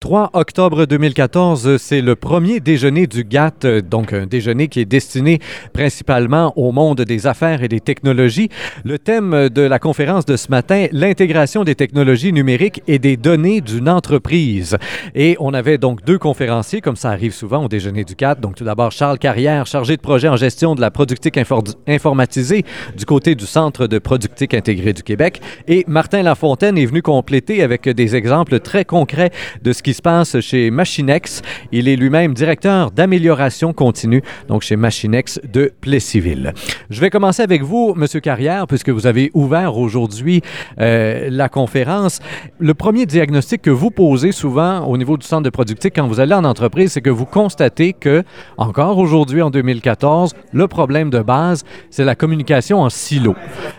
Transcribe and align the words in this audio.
3 0.00 0.30
octobre 0.32 0.86
2014, 0.86 1.76
c'est 1.76 2.00
le 2.00 2.16
premier 2.16 2.60
déjeuner 2.60 3.06
du 3.06 3.22
GATT, 3.22 3.66
donc 3.86 4.14
un 4.14 4.24
déjeuner 4.24 4.68
qui 4.68 4.80
est 4.80 4.86
destiné 4.86 5.40
principalement 5.74 6.54
au 6.56 6.72
monde 6.72 7.02
des 7.02 7.26
affaires 7.26 7.62
et 7.62 7.68
des 7.68 7.80
technologies. 7.80 8.48
Le 8.82 8.98
thème 8.98 9.50
de 9.50 9.60
la 9.60 9.78
conférence 9.78 10.24
de 10.24 10.38
ce 10.38 10.50
matin, 10.50 10.86
l'intégration 10.92 11.64
des 11.64 11.74
technologies 11.74 12.32
numériques 12.32 12.82
et 12.88 12.98
des 12.98 13.18
données 13.18 13.60
d'une 13.60 13.90
entreprise. 13.90 14.78
Et 15.14 15.36
on 15.38 15.52
avait 15.52 15.76
donc 15.76 16.02
deux 16.06 16.16
conférenciers, 16.16 16.80
comme 16.80 16.96
ça 16.96 17.10
arrive 17.10 17.34
souvent 17.34 17.66
au 17.66 17.68
déjeuner 17.68 18.04
du 18.04 18.14
GATT. 18.14 18.40
Donc 18.40 18.54
tout 18.54 18.64
d'abord 18.64 18.92
Charles 18.92 19.18
Carrière, 19.18 19.66
chargé 19.66 19.98
de 19.98 20.00
projet 20.00 20.28
en 20.28 20.36
gestion 20.36 20.74
de 20.74 20.80
la 20.80 20.90
productique 20.90 21.38
informatisée 21.86 22.64
du 22.96 23.04
côté 23.04 23.34
du 23.34 23.44
Centre 23.44 23.86
de 23.86 23.98
productique 23.98 24.54
intégrée 24.54 24.94
du 24.94 25.02
Québec. 25.02 25.42
Et 25.68 25.84
Martin 25.86 26.22
Lafontaine 26.22 26.78
est 26.78 26.86
venu 26.86 27.02
compléter 27.02 27.62
avec 27.62 27.86
des 27.86 28.16
exemples 28.16 28.60
très 28.60 28.86
concrets 28.86 29.30
de 29.60 29.74
ce 29.74 29.82
qui 29.82 29.89
se 29.94 30.02
passe 30.02 30.40
chez 30.40 30.70
Machinex. 30.70 31.42
Il 31.72 31.88
est 31.88 31.96
lui-même 31.96 32.34
directeur 32.34 32.90
d'amélioration 32.90 33.72
continue, 33.72 34.22
donc 34.48 34.62
chez 34.62 34.76
Machinex 34.76 35.40
de 35.52 35.72
Plessisville. 35.80 36.52
Je 36.90 37.00
vais 37.00 37.10
commencer 37.10 37.42
avec 37.42 37.62
vous, 37.62 37.94
Monsieur 37.96 38.20
Carrière, 38.20 38.66
puisque 38.66 38.90
vous 38.90 39.06
avez 39.06 39.30
ouvert 39.34 39.76
aujourd'hui 39.76 40.42
euh, 40.80 41.28
la 41.30 41.48
conférence. 41.48 42.20
Le 42.58 42.74
premier 42.74 43.06
diagnostic 43.06 43.62
que 43.62 43.70
vous 43.70 43.90
posez 43.90 44.32
souvent 44.32 44.86
au 44.86 44.96
niveau 44.96 45.16
du 45.16 45.26
centre 45.26 45.42
de 45.42 45.50
productique 45.50 45.94
quand 45.96 46.06
vous 46.06 46.20
allez 46.20 46.34
en 46.34 46.44
entreprise, 46.44 46.92
c'est 46.92 47.00
que 47.00 47.10
vous 47.10 47.26
constatez 47.26 47.92
que, 47.92 48.22
encore 48.56 48.98
aujourd'hui 48.98 49.42
en 49.42 49.50
2014, 49.50 50.34
le 50.52 50.68
problème 50.68 51.10
de 51.10 51.20
base, 51.20 51.64
c'est 51.90 52.04
la 52.04 52.14
communication 52.14 52.80
en 52.80 52.90
silo. 52.90 53.34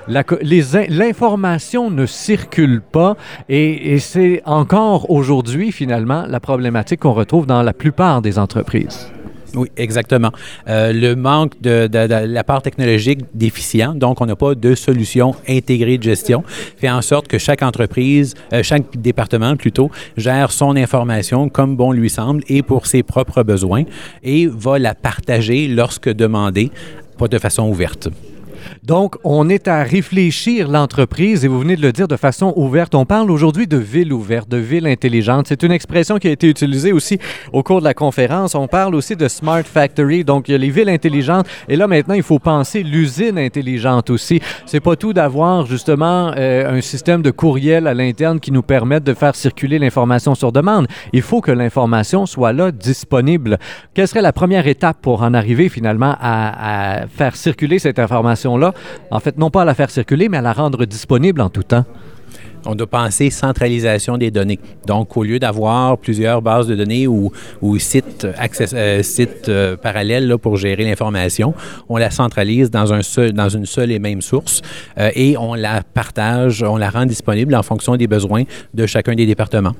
L'information 0.07 1.91
ne 1.91 2.05
circule 2.05 2.81
pas 2.81 3.15
et, 3.49 3.93
et 3.93 3.99
c'est 3.99 4.41
encore 4.45 5.09
aujourd'hui, 5.09 5.71
finalement, 5.71 6.00
la 6.05 6.39
problématique 6.39 7.01
qu'on 7.01 7.13
retrouve 7.13 7.45
dans 7.45 7.63
la 7.63 7.73
plupart 7.73 8.21
des 8.21 8.37
entreprises. 8.39 9.07
Oui, 9.53 9.67
exactement. 9.75 10.31
Euh, 10.69 10.93
le 10.93 11.15
manque 11.15 11.61
de, 11.61 11.89
la 11.91 12.43
part 12.43 12.61
technologique 12.61 13.19
déficient, 13.33 13.93
donc 13.93 14.21
on 14.21 14.25
n'a 14.25 14.35
pas 14.35 14.55
de 14.55 14.75
solution 14.75 15.35
intégrée 15.47 15.97
de 15.97 16.03
gestion, 16.03 16.43
fait 16.77 16.89
en 16.89 17.01
sorte 17.01 17.27
que 17.27 17.37
chaque 17.37 17.61
entreprise, 17.61 18.33
euh, 18.53 18.63
chaque 18.63 18.97
département 18.97 19.55
plutôt, 19.57 19.91
gère 20.15 20.51
son 20.51 20.75
information 20.75 21.49
comme 21.49 21.75
bon 21.75 21.91
lui 21.91 22.09
semble 22.09 22.43
et 22.47 22.63
pour 22.63 22.87
ses 22.87 23.03
propres 23.03 23.43
besoins 23.43 23.83
et 24.23 24.47
va 24.47 24.79
la 24.79 24.95
partager 24.95 25.67
lorsque 25.67 26.09
demandé, 26.09 26.71
pas 27.17 27.27
de 27.27 27.37
façon 27.37 27.67
ouverte. 27.67 28.09
Donc, 28.83 29.15
on 29.23 29.49
est 29.49 29.67
à 29.67 29.83
réfléchir 29.83 30.67
l'entreprise, 30.67 31.45
et 31.45 31.47
vous 31.47 31.59
venez 31.59 31.75
de 31.75 31.81
le 31.81 31.91
dire 31.91 32.07
de 32.07 32.15
façon 32.15 32.53
ouverte. 32.55 32.95
On 32.95 33.05
parle 33.05 33.31
aujourd'hui 33.31 33.67
de 33.67 33.77
ville 33.77 34.13
ouverte, 34.13 34.49
de 34.49 34.57
ville 34.57 34.87
intelligente. 34.87 35.47
C'est 35.47 35.63
une 35.63 35.71
expression 35.71 36.17
qui 36.17 36.27
a 36.27 36.31
été 36.31 36.47
utilisée 36.47 36.91
aussi 36.91 37.19
au 37.53 37.63
cours 37.63 37.79
de 37.79 37.85
la 37.85 37.93
conférence. 37.93 38.55
On 38.55 38.67
parle 38.67 38.95
aussi 38.95 39.15
de 39.15 39.27
Smart 39.27 39.63
Factory, 39.63 40.23
donc 40.23 40.47
il 40.47 40.53
y 40.53 40.55
a 40.55 40.57
les 40.57 40.69
villes 40.69 40.89
intelligentes. 40.89 41.47
Et 41.67 41.75
là, 41.75 41.87
maintenant, 41.87 42.15
il 42.15 42.23
faut 42.23 42.39
penser 42.39 42.83
l'usine 42.83 43.37
intelligente 43.37 44.09
aussi. 44.09 44.41
C'est 44.65 44.79
pas 44.79 44.95
tout 44.95 45.13
d'avoir 45.13 45.65
justement 45.65 46.31
euh, 46.37 46.77
un 46.77 46.81
système 46.81 47.21
de 47.21 47.31
courriel 47.31 47.87
à 47.87 47.93
l'interne 47.93 48.39
qui 48.39 48.51
nous 48.51 48.61
permette 48.61 49.03
de 49.03 49.13
faire 49.13 49.35
circuler 49.35 49.79
l'information 49.79 50.35
sur 50.35 50.51
demande. 50.51 50.87
Il 51.13 51.21
faut 51.21 51.41
que 51.41 51.51
l'information 51.51 52.25
soit 52.25 52.53
là, 52.53 52.71
disponible. 52.71 53.57
Quelle 53.93 54.07
serait 54.07 54.21
la 54.21 54.33
première 54.33 54.67
étape 54.67 54.97
pour 55.01 55.23
en 55.23 55.33
arriver 55.33 55.69
finalement 55.69 56.15
à, 56.19 57.01
à 57.01 57.07
faire 57.07 57.35
circuler 57.35 57.79
cette 57.79 57.99
information 57.99 58.50
là 58.57 58.73
en 59.09 59.19
fait, 59.19 59.37
non 59.37 59.49
pas 59.49 59.63
à 59.63 59.65
la 59.65 59.73
faire 59.73 59.89
circuler, 59.89 60.29
mais 60.29 60.37
à 60.37 60.41
la 60.41 60.53
rendre 60.53 60.85
disponible 60.85 61.41
en 61.41 61.49
tout 61.49 61.63
temps. 61.63 61.85
On 62.65 62.75
doit 62.75 62.87
penser 62.87 63.29
centralisation 63.29 64.17
des 64.17 64.29
données. 64.29 64.59
Donc, 64.85 65.17
au 65.17 65.23
lieu 65.23 65.39
d'avoir 65.39 65.97
plusieurs 65.97 66.41
bases 66.41 66.67
de 66.67 66.75
données 66.75 67.07
ou, 67.07 67.31
sites, 67.79 68.25
euh, 68.25 69.01
euh, 69.47 69.77
parallèles 69.77 70.37
pour 70.37 70.57
gérer 70.57 70.83
l'information, 70.83 71.53
on 71.89 71.97
la 71.97 72.11
centralise 72.11 72.69
dans 72.69 72.85
une 72.93 73.65
seule 73.65 73.91
et 73.91 73.99
même 73.99 74.21
source 74.21 74.61
euh, 74.99 75.09
et 75.15 75.37
on 75.37 75.55
la 75.55 75.81
partage, 75.81 76.61
on 76.61 76.77
la 76.77 76.89
rend 76.89 77.05
disponible 77.05 77.55
en 77.55 77.63
fonction 77.63 77.95
des 77.95 78.07
besoins 78.07 78.43
de 78.73 78.85
chacun 78.85 79.15
des 79.15 79.25
départements. 79.25 79.73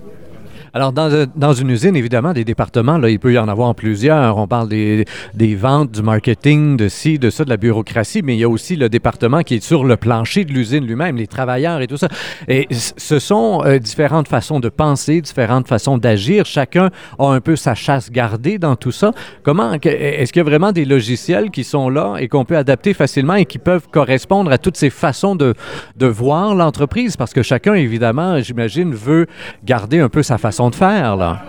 Alors, 0.74 0.94
dans, 0.94 1.28
dans, 1.36 1.52
une 1.52 1.70
usine, 1.70 1.98
évidemment, 1.98 2.32
des 2.32 2.46
départements, 2.46 2.98
là, 2.98 3.10
il 3.10 3.20
peut 3.20 3.34
y 3.34 3.38
en 3.38 3.50
avoir 3.50 3.76
plusieurs. 3.76 4.38
On 4.38 4.48
parle 4.48 4.70
des, 4.70 5.06
des, 5.34 5.56
ventes, 5.56 5.92
du 5.92 6.02
marketing, 6.02 6.78
de 6.78 6.88
ci, 6.88 7.20
de 7.20 7.30
ça, 7.30 7.44
de 7.44 7.50
la 7.50 7.58
bureaucratie, 7.58 8.22
mais 8.24 8.36
il 8.36 8.40
y 8.40 8.46
a 8.46 8.50
aussi 8.50 8.78
le 8.78 8.88
département 8.88 9.42
qui 9.42 9.56
est 9.56 9.64
sur 9.64 9.84
le 9.84 9.98
plancher 9.98 10.46
de 10.46 10.54
l'usine 10.54 10.86
lui-même, 10.86 11.18
les 11.18 11.28
travailleurs 11.28 11.82
et 11.82 11.88
tout 11.88 11.98
ça. 11.98 12.08
Et 12.48 12.70
ce 12.72 13.20
sont 13.20 13.64
euh, 13.66 13.80
différentes 13.80 14.30
façons 14.30 14.62
de 14.62 14.70
penser, 14.70 15.20
différentes 15.20 15.68
façons 15.68 15.98
d'agir. 15.98 16.46
Chacun 16.46 16.90
a 17.20 17.26
un 17.26 17.42
peu 17.42 17.58
sa 17.58 17.76
chasse 17.76 18.10
gardée 18.10 18.58
dans 18.58 18.78
tout 18.78 18.94
ça. 18.94 19.12
Comment, 19.44 19.74
est-ce 19.74 20.32
qu'il 20.32 20.40
y 20.40 20.46
a 20.46 20.50
vraiment 20.50 20.72
des 20.72 20.86
logiciels 20.86 21.52
qui 21.52 21.66
sont 21.66 21.90
là 21.90 22.16
et 22.18 22.30
qu'on 22.30 22.46
peut 22.46 22.58
adapter 22.58 22.94
facilement 22.94 23.36
et 23.36 23.46
qui 23.46 23.58
peuvent 23.58 23.90
correspondre 23.92 24.50
à 24.50 24.58
toutes 24.58 24.78
ces 24.78 24.90
façons 24.90 25.36
de, 25.36 25.54
de 25.98 26.08
voir 26.08 26.56
l'entreprise? 26.56 27.18
Parce 27.18 27.34
que 27.34 27.44
chacun, 27.44 27.74
évidemment, 27.74 28.40
j'imagine, 28.40 28.94
veut 28.94 29.28
garder 29.66 30.00
un 30.00 30.08
peu 30.08 30.24
sa 30.24 30.38
façon 30.38 30.61
de 30.70 30.76
faire, 30.76 31.16
là. 31.16 31.44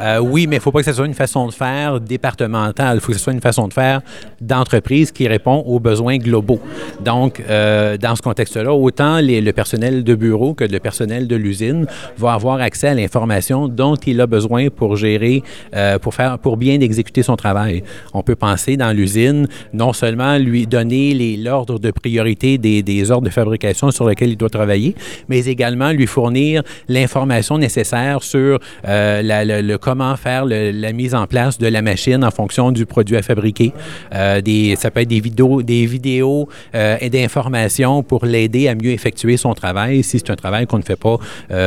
Euh, 0.00 0.18
oui, 0.18 0.46
mais 0.46 0.56
il 0.56 0.58
ne 0.58 0.62
faut 0.62 0.70
pas 0.70 0.80
que 0.80 0.84
ce 0.84 0.92
soit 0.92 1.06
une 1.06 1.14
façon 1.14 1.46
de 1.46 1.52
faire 1.52 2.00
départementale. 2.00 2.98
Il 2.98 3.00
faut 3.00 3.08
que 3.08 3.18
ce 3.18 3.24
soit 3.24 3.32
une 3.32 3.40
façon 3.40 3.68
de 3.68 3.72
faire 3.72 4.00
d'entreprise 4.40 5.10
qui 5.10 5.26
répond 5.26 5.64
aux 5.66 5.80
besoins 5.80 6.18
globaux. 6.18 6.60
Donc, 7.04 7.42
euh, 7.48 7.96
dans 7.96 8.14
ce 8.14 8.22
contexte-là, 8.22 8.72
autant 8.72 9.18
le 9.20 9.50
personnel 9.50 10.04
de 10.04 10.14
bureau 10.14 10.54
que 10.54 10.64
le 10.64 10.78
personnel 10.78 11.26
de 11.26 11.36
l'usine 11.36 11.86
va 12.16 12.34
avoir 12.34 12.60
accès 12.60 12.88
à 12.88 12.94
l'information 12.94 13.68
dont 13.68 13.96
il 13.96 14.20
a 14.20 14.26
besoin 14.26 14.68
pour 14.68 14.96
gérer, 14.96 15.42
euh, 15.74 15.98
pour 15.98 16.14
faire, 16.14 16.38
pour 16.38 16.56
bien 16.56 16.80
exécuter 16.80 17.22
son 17.22 17.36
travail. 17.36 17.82
On 18.14 18.22
peut 18.22 18.36
penser 18.36 18.76
dans 18.76 18.96
l'usine, 18.96 19.48
non 19.72 19.92
seulement 19.92 20.38
lui 20.38 20.66
donner 20.66 21.36
l'ordre 21.36 21.78
de 21.78 21.90
priorité 21.90 22.58
des, 22.58 22.82
des 22.82 23.10
ordres 23.10 23.26
de 23.26 23.32
fabrication 23.32 23.90
sur 23.90 24.08
lesquels 24.08 24.30
il 24.30 24.36
doit 24.36 24.48
travailler, 24.48 24.94
mais 25.28 25.44
également 25.46 25.90
lui 25.90 26.06
fournir 26.06 26.62
l'information 26.88 27.58
nécessaire 27.58 28.22
sur 28.22 28.37
euh, 28.38 29.22
le, 29.62 29.76
comment 29.76 30.16
faire 30.16 30.44
la 30.46 30.92
mise 30.92 31.14
en 31.14 31.26
place 31.26 31.58
de 31.58 31.66
la 31.66 31.82
machine 31.82 32.24
en 32.24 32.30
fonction 32.30 32.72
du 32.72 32.86
produit 32.86 33.16
à 33.16 33.22
fabriquer. 33.22 33.72
Euh, 34.14 34.40
ça 34.76 34.90
peut 34.90 35.00
être 35.00 35.08
des 35.08 35.20
vidéos, 35.20 35.62
des 35.62 35.86
vidéos 35.86 36.48
euh, 36.74 36.96
et 37.00 37.10
d'informations 37.10 38.02
pour 38.02 38.24
l'aider 38.24 38.68
à 38.68 38.74
mieux 38.74 38.90
effectuer 38.90 39.36
son 39.36 39.54
travail 39.54 40.02
si 40.02 40.18
c'est 40.18 40.30
un 40.30 40.36
travail 40.36 40.66
qu'on 40.66 40.78
ne 40.78 40.82
fait 40.82 40.96
pas 40.96 41.18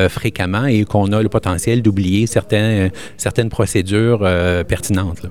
fréquemment 0.09 0.65
et 0.65 0.85
qu'on 0.85 1.11
a 1.11 1.21
le 1.21 1.29
potentiel 1.29 1.81
d'oublier 1.81 2.27
certaines, 2.27 2.91
certaines 3.17 3.49
procédures 3.49 4.19
pertinentes. 4.67 5.27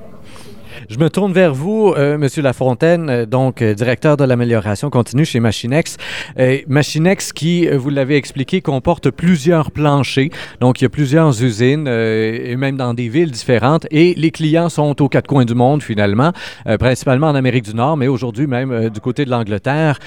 Je 0.90 0.98
me 0.98 1.08
tourne 1.08 1.32
vers 1.32 1.54
vous, 1.54 1.94
euh, 1.96 2.18
Monsieur 2.18 2.42
Lafontaine, 2.42 3.08
euh, 3.10 3.24
donc 3.24 3.62
euh, 3.62 3.74
directeur 3.74 4.16
de 4.16 4.24
l'amélioration 4.24 4.90
continue 4.90 5.24
chez 5.24 5.38
Machinex. 5.38 5.96
Euh, 6.36 6.58
Machinex, 6.66 7.32
qui, 7.32 7.68
vous 7.68 7.90
l'avez 7.90 8.16
expliqué, 8.16 8.60
comporte 8.60 9.08
plusieurs 9.12 9.70
planchers. 9.70 10.30
Donc, 10.60 10.80
il 10.80 10.84
y 10.84 10.86
a 10.86 10.88
plusieurs 10.88 11.44
usines, 11.44 11.86
et 11.86 12.56
même 12.56 12.76
dans 12.76 12.92
des 12.92 13.08
villes 13.08 13.30
différentes. 13.30 13.86
Et 13.92 14.14
les 14.14 14.32
clients 14.32 14.68
sont 14.68 15.00
aux 15.00 15.08
quatre 15.08 15.28
coins 15.28 15.44
du 15.44 15.54
monde, 15.54 15.80
finalement, 15.80 16.32
principalement 16.80 17.28
en 17.28 17.36
Amérique 17.36 17.66
du 17.66 17.74
Nord, 17.74 17.96
mais 17.96 18.08
aujourd'hui 18.08 18.48
même 18.48 18.90
du 18.90 19.00
côté 19.00 19.24
de 19.24 19.30
l'Angleterre. 19.30 19.98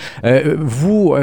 vous, 0.59 1.15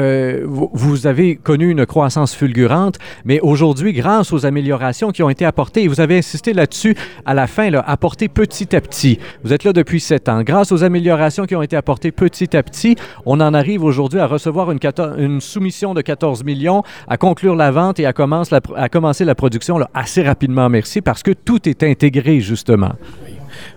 vous 0.47 1.07
avez 1.07 1.35
connu 1.35 1.69
une 1.69 1.85
croissance 1.85 2.33
fulgurante, 2.33 2.97
mais 3.25 3.39
aujourd'hui, 3.41 3.93
grâce 3.93 4.33
aux 4.33 4.45
améliorations 4.45 5.11
qui 5.11 5.21
ont 5.21 5.29
été 5.29 5.45
apportées, 5.45 5.83
et 5.83 5.87
vous 5.87 6.01
avez 6.01 6.17
insisté 6.17 6.53
là-dessus 6.53 6.95
à 7.25 7.33
la 7.33 7.45
fin, 7.47 7.69
là, 7.69 7.83
apportées 7.85 8.27
petit 8.27 8.75
à 8.75 8.81
petit. 8.81 9.19
Êtes 9.53 9.63
là 9.63 9.73
depuis 9.73 9.99
sept 9.99 10.29
ans. 10.29 10.43
Grâce 10.43 10.71
aux 10.71 10.83
améliorations 10.83 11.45
qui 11.45 11.55
ont 11.55 11.61
été 11.61 11.75
apportées 11.75 12.11
petit 12.11 12.55
à 12.55 12.63
petit, 12.63 12.95
on 13.25 13.39
en 13.39 13.53
arrive 13.53 13.83
aujourd'hui 13.83 14.19
à 14.19 14.27
recevoir 14.27 14.71
une, 14.71 15.41
soumission 15.41 15.93
de 15.93 16.01
14 16.01 16.43
millions, 16.43 16.83
à 17.07 17.17
conclure 17.17 17.55
la 17.55 17.71
vente 17.71 17.99
et 17.99 18.05
à, 18.05 18.13
commence 18.13 18.51
à 18.53 18.89
commencer 18.89 19.25
la 19.25 19.35
production 19.35 19.79
assez 19.93 20.23
rapidement, 20.23 20.69
merci, 20.69 21.01
parce 21.01 21.23
que 21.23 21.31
tout 21.31 21.67
est 21.67 21.83
intégré, 21.83 22.39
justement. 22.39 22.91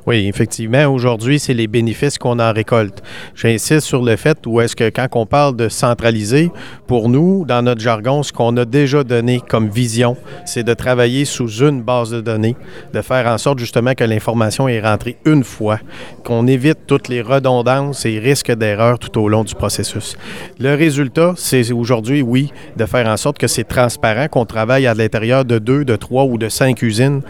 Effectivement, 0.09 0.87
aujourd'hui, 0.87 1.39
c'est 1.39 1.55
les 1.55 1.67
bénéfices 1.67 2.19
qu'on 2.19 2.39
en 2.39 2.53
récolte. 2.53 3.03
J'insiste 3.35 3.87
sur 3.87 4.03
le 4.03 4.17
fait 4.17 4.39
où 4.47 4.61
est-ce 4.61 4.77
que 4.77 4.91
quand 4.91 5.09
on 5.15 5.27
parle 5.27 5.57
de 5.57 5.69
centraliser, 5.69 6.51
pour 6.87 7.09
nous, 7.09 7.45
dans 7.45 7.63
notre 7.63 7.81
jargon, 7.81 8.23
ce 8.23 8.33
qu'on 8.33 8.57
a 8.57 8.65
déjà 8.65 9.05
donné 9.05 9.41
comme 9.49 9.69
vision, 9.69 10.17
c'est 10.45 10.65
de 10.65 10.75
travailler 10.75 11.25
sous 11.25 11.63
une 11.63 11.83
base 11.83 12.11
de 12.11 12.21
données, 12.21 12.57
de 12.93 13.01
faire 13.03 13.27
en 13.27 13.39
sorte 13.39 13.59
justement 13.59 13.95
que 13.95 14.05
l'information 14.05 14.69
est 14.69 14.81
rentrée 14.81 15.17
une 15.25 15.45
fois, 15.45 15.79
qu'on 16.25 16.47
évite 16.47 16.87
toutes 16.87 17.09
les 17.09 17.23
redondances 17.23 18.07
et 18.07 18.19
risques 18.19 18.53
d'erreur 18.53 18.99
tout 18.99 19.19
au 19.21 19.29
long 19.29 19.45
du 19.45 19.55
processus. 19.55 20.17
Le 20.59 20.75
résultat, 20.75 21.35
c'est 21.37 21.73
aujourd'hui, 21.73 22.23
oui, 22.23 22.53
de 22.77 22.87
faire 22.87 23.07
en 23.07 23.17
sorte 23.17 23.39
que 23.39 23.47
c'est 23.47 23.65
transparent, 23.65 24.29
qu'on 24.29 24.45
travaille 24.45 24.87
à 24.87 24.95
l'intérieur 24.95 25.45
de 25.45 25.59
deux, 25.59 25.85
de 25.85 25.97
trois 25.97 26.25
ou 26.25 26.39
de 26.39 26.49
cinq 26.49 26.83
usines, 26.83 27.23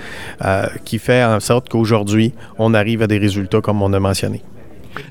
euh, 0.44 0.66
qui 0.84 0.98
fait 0.98 1.24
en 1.24 1.40
sorte 1.40 1.68
qu'aujourd'hui, 1.68 2.32
on 2.58 2.74
arrive 2.74 3.02
à 3.02 3.06
des 3.06 3.18
résultats 3.18 3.60
comme 3.60 3.82
on 3.82 3.92
a 3.92 4.00
mentionné. 4.00 4.42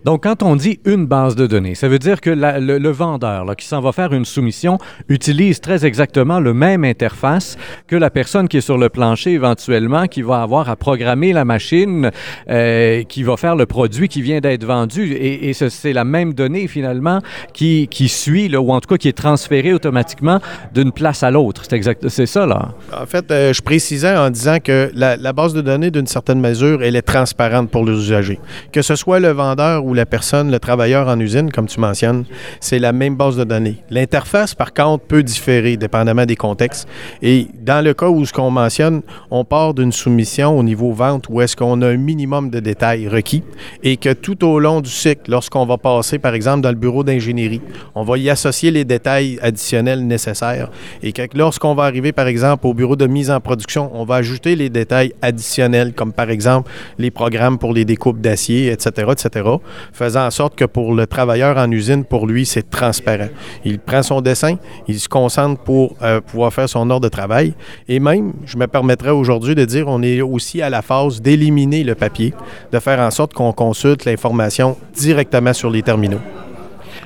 Donc, 0.05 0.23
quand 0.23 0.43
on 0.43 0.55
dit 0.55 0.79
une 0.85 1.05
base 1.05 1.35
de 1.35 1.47
données, 1.47 1.75
ça 1.75 1.87
veut 1.87 1.99
dire 1.99 2.21
que 2.21 2.29
le, 2.29 2.89
vendeur 2.89 3.55
qui 3.55 3.65
s'en 3.65 3.81
va 3.81 3.91
faire 3.91 4.13
une 4.13 4.25
soumission 4.25 4.77
utilise 5.09 5.59
très 5.59 5.85
exactement 5.85 6.39
le 6.39 6.53
même 6.53 6.83
interface 6.83 7.57
que 7.87 7.95
la 7.95 8.09
personne 8.09 8.47
qui 8.47 8.57
est 8.57 8.61
sur 8.61 8.77
le 8.77 8.89
plancher 8.89 9.31
éventuellement, 9.31 10.07
qui 10.07 10.21
va 10.21 10.41
avoir 10.41 10.69
à 10.69 10.75
programmer 10.75 11.33
la 11.33 11.45
machine, 11.45 12.11
euh, 12.49 13.03
qui 13.03 13.23
va 13.23 13.37
faire 13.37 13.55
le 13.55 13.65
produit 13.65 14.07
qui 14.07 14.21
vient 14.21 14.39
d'être 14.39 14.65
vendu. 14.65 15.13
Et, 15.13 15.53
c'est 15.53 15.93
la 15.93 16.03
même 16.03 16.33
donnée 16.33 16.67
finalement 16.67 17.19
qui, 17.53 17.87
suit, 18.07 18.49
là, 18.49 18.59
ou 18.59 18.71
en 18.71 18.79
tout 18.79 18.89
cas 18.89 18.97
qui 18.97 19.07
est 19.07 19.17
transférée 19.17 19.73
automatiquement 19.73 20.39
d'une 20.73 20.91
place 20.91 21.23
à 21.23 21.31
l'autre. 21.31 21.63
C'est 21.69 21.81
c'est 22.07 22.25
ça 22.25 22.45
là. 22.45 22.69
En 22.95 23.05
fait, 23.05 23.29
euh, 23.31 23.53
je 23.53 23.61
précisais 23.61 24.15
en 24.15 24.29
disant 24.29 24.57
que 24.63 24.91
la, 24.93 25.15
la 25.17 25.33
base 25.33 25.53
de 25.53 25.61
données, 25.61 25.91
d'une 25.91 26.07
certaine 26.07 26.39
mesure, 26.39 26.83
elle 26.83 26.95
est 26.95 27.01
transparente 27.01 27.69
pour 27.69 27.85
les 27.85 27.93
usagers. 27.93 28.39
Que 28.71 28.81
ce 28.81 28.95
soit 28.95 29.19
le 29.19 29.29
vendeur 29.29 29.72
ou 29.81 29.93
la 29.93 30.05
personne, 30.05 30.51
le 30.51 30.59
travailleur 30.59 31.07
en 31.07 31.19
usine, 31.19 31.51
comme 31.51 31.67
tu 31.67 31.79
mentionnes, 31.79 32.25
c'est 32.59 32.79
la 32.79 32.91
même 32.91 33.15
base 33.15 33.37
de 33.37 33.43
données. 33.43 33.77
L'interface, 33.89 34.53
par 34.55 34.73
contre, 34.73 35.05
peut 35.05 35.23
différer 35.23 35.77
dépendamment 35.77 36.25
des 36.25 36.35
contextes. 36.35 36.87
Et 37.21 37.47
dans 37.61 37.83
le 37.83 37.93
cas 37.93 38.09
où 38.09 38.25
ce 38.25 38.33
qu'on 38.33 38.51
mentionne, 38.51 39.01
on 39.31 39.45
part 39.45 39.73
d'une 39.73 39.91
soumission 39.91 40.57
au 40.57 40.63
niveau 40.63 40.91
vente 40.91 41.25
où 41.29 41.41
est-ce 41.41 41.55
qu'on 41.55 41.81
a 41.81 41.87
un 41.87 41.97
minimum 41.97 42.49
de 42.49 42.59
détails 42.59 43.07
requis 43.07 43.43
et 43.83 43.97
que 43.97 44.13
tout 44.13 44.45
au 44.45 44.59
long 44.59 44.81
du 44.81 44.89
cycle, 44.89 45.29
lorsqu'on 45.29 45.65
va 45.65 45.77
passer, 45.77 46.19
par 46.19 46.33
exemple, 46.33 46.61
dans 46.61 46.69
le 46.69 46.75
bureau 46.75 47.03
d'ingénierie, 47.03 47.61
on 47.95 48.03
va 48.03 48.17
y 48.17 48.29
associer 48.29 48.71
les 48.71 48.85
détails 48.85 49.39
additionnels 49.41 50.05
nécessaires 50.05 50.69
et 51.01 51.11
que 51.13 51.23
lorsqu'on 51.35 51.75
va 51.75 51.83
arriver, 51.83 52.11
par 52.11 52.27
exemple, 52.27 52.67
au 52.67 52.73
bureau 52.73 52.95
de 52.95 53.07
mise 53.07 53.31
en 53.31 53.39
production, 53.39 53.89
on 53.93 54.05
va 54.05 54.15
ajouter 54.15 54.55
les 54.55 54.69
détails 54.69 55.13
additionnels, 55.21 55.93
comme 55.93 56.13
par 56.13 56.29
exemple 56.29 56.69
les 56.97 57.11
programmes 57.11 57.57
pour 57.57 57.73
les 57.73 57.85
découpes 57.85 58.21
d'acier, 58.21 58.71
etc., 58.71 59.07
etc., 59.11 59.49
faisant 59.91 60.25
en 60.25 60.31
sorte 60.31 60.55
que 60.55 60.65
pour 60.65 60.93
le 60.93 61.07
travailleur 61.07 61.57
en 61.57 61.69
usine, 61.71 62.03
pour 62.03 62.27
lui, 62.27 62.45
c'est 62.45 62.69
transparent. 62.69 63.29
Il 63.65 63.79
prend 63.79 64.03
son 64.03 64.21
dessin, 64.21 64.57
il 64.87 64.99
se 64.99 65.09
concentre 65.09 65.61
pour 65.61 65.95
euh, 66.01 66.21
pouvoir 66.21 66.53
faire 66.53 66.69
son 66.69 66.89
ordre 66.89 67.03
de 67.05 67.09
travail. 67.09 67.53
Et 67.87 67.99
même, 67.99 68.33
je 68.45 68.57
me 68.57 68.67
permettrais 68.67 69.11
aujourd'hui 69.11 69.55
de 69.55 69.65
dire, 69.65 69.87
on 69.87 70.01
est 70.01 70.21
aussi 70.21 70.61
à 70.61 70.69
la 70.69 70.81
phase 70.81 71.21
d'éliminer 71.21 71.83
le 71.83 71.95
papier, 71.95 72.33
de 72.71 72.79
faire 72.79 72.99
en 72.99 73.11
sorte 73.11 73.33
qu'on 73.33 73.53
consulte 73.53 74.05
l'information 74.05 74.77
directement 74.95 75.53
sur 75.53 75.69
les 75.69 75.81
terminaux. 75.81 76.21